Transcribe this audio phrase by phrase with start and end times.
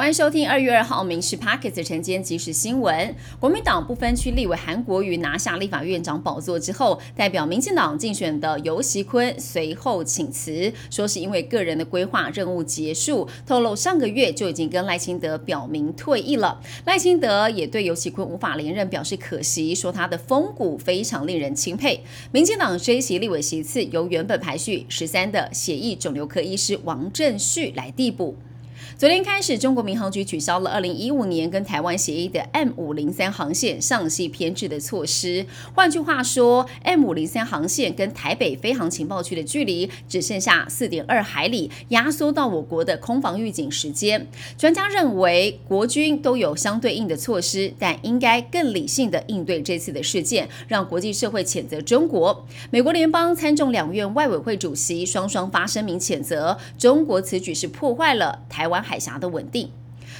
[0.00, 3.14] 欢迎收听二月二号《民事 Pockets》晨间即时新闻。
[3.38, 16.58] 国民党不分区立委韩国瑜拿下立法院长宝座之后，代表民进党竞选的尤锡坤随后请辞，说是因为个人的规划任务结束，透露上个月就已经跟赖清德表明退役了。
[16.86, 22.02] 赖清德也对尤锡坤无法连任表示可惜，说他的风骨非常令人钦佩。
[22.32, 28.34] 民进党这一席立委席次由原本排序十三的血液肿瘤科医师王振旭来递补。
[28.98, 35.46] 昨天开始，中国民航局取消了二零一五年跟台湾协议的 M 五零三航线上系偏置的措施。
[35.74, 44.26] 换句话说，M 五零三航线跟台北飞航情报区的距离只剩下四点二海里，压缩到我国的空防预警时间。
[44.58, 52.46] 专家认为，国军都有相对应的措施，但应该更理性的应对这次的事件，让国际社会谴责中国。
[52.70, 58.80] 美国联邦参众两院外委会主席双双发声明谴责中国此举是破坏了台湾。
[58.82, 59.70] 海峡的稳定，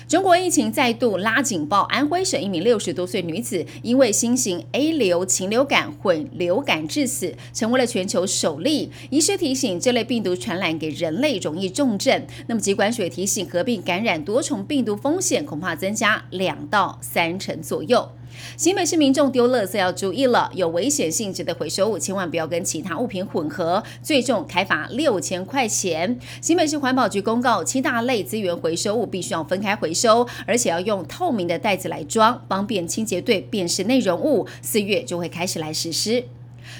[0.07, 1.81] 中国疫情再度拉警报。
[1.85, 8.92] 安徽省一名六十多岁女子因为新型 A 流禽流感混流感致死，成为了全球首例。
[9.11, 12.25] 医师提醒，这类病毒传染给人类容易重症。
[12.47, 18.11] 那么，疾管署提醒，合并感染多重病毒风险恐怕增加两到三成左右。
[18.56, 26.19] 新北市民众丢垃圾要注意了，有危险性质的回收物千万不要跟其他物品混合，最重开罚六千块钱。
[26.41, 34.47] 新北市环保局公告，七大类资源回收物必须要分开回收，而且要用透明的袋子来装，方便清洁队辨识内容物。
[34.62, 36.25] 四月就会开始来实施。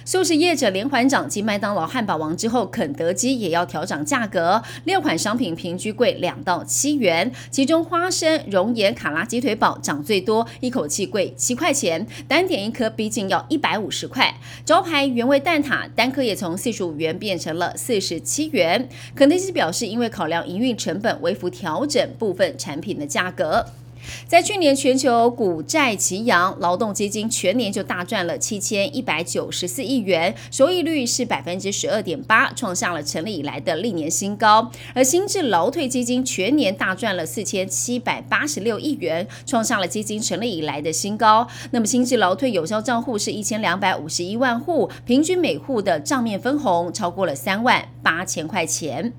[0.05, 4.63] 素食业者连环涨，继麦当劳、汉堡王之后，肯德基也要调涨价格。
[4.85, 14.35] 六款商品平均贵两到七元，其中花生熔岩卡拉鸡腿堡涨最多，一口气贵七块钱，单点一颗毕竟要一百五十块。
[14.65, 18.89] 招牌原味蛋挞单颗也从四十五元变成了四十七元。
[19.15, 23.67] 肯德基表示，因为考量营运成本，微幅调整部分产品的价格。
[24.27, 34.71] 在去年全球股债齐扬，劳动基金全年就大赚了七千一百九十四亿元，收益率是百分之十二点八，创下了成立以来的历年新高。
[34.94, 41.47] 而新智劳退基金全年大赚了四千七百八十六亿元，创下了基金成立以来的新高。
[41.71, 49.12] 那么新智劳退有效账户是一千两百五十一万户，平均每户的账面分红超过了三万八千块钱。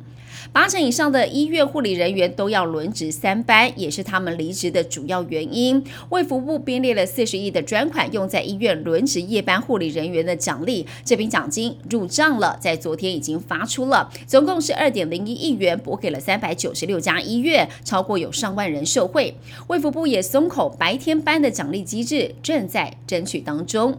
[0.51, 5.83] 八成以上的医院护理人员都要轮值三班，也是他们离职的主要原因。
[6.09, 19.35] 卫福部编列了四十亿的专款，用在医院轮值夜班护理人员的奖励，这笔奖金入账了，在昨天已经发出了，总共是二点零一亿元，拨给了三百九十六家医院，超过有上万人受惠。
[19.67, 23.97] 卫福部也松口，白天班的奖励机制正在争取当中。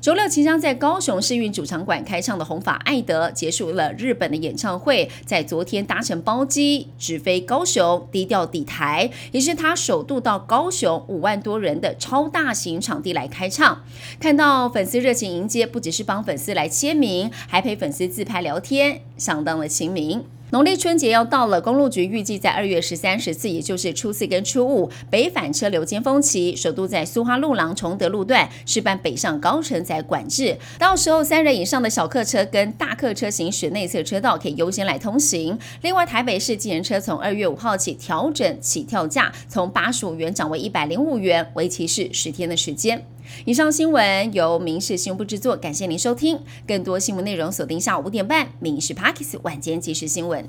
[0.00, 13.84] 周六即将在高雄市运主场馆开唱的红发艾德结束了日本的演唱会，在昨天搭乘包机直飞高雄，低调抵台，也是他首度到高雄五万多人的超大型场地来开唱。
[14.18, 20.24] 看到粉丝热情迎接，不只是帮粉丝来签名，还陪粉丝自拍聊天，相当的亲民。
[20.52, 35.58] 农历春节要到了，公路局预计在二月十三、十四，也就是初四跟初五，北返车流尖峰期，首都在苏花路廊崇德路段试办北上高承载管制，到时候三人以上的小客车跟大客车行驶内侧车道可以优先来通行。
[35.80, 43.02] 另外，台北市计程车从二月五号起调整起跳价，从八十五元涨为一百零五元，为期是十天的时间。
[43.44, 46.38] 以上新闻由民事新闻部制作，感谢您收听。
[46.66, 50.44] 更多新闻内容锁定下午五点半《民事 Parkes 晚间即时新闻》。